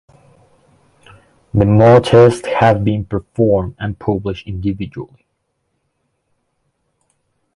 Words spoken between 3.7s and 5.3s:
and published individually.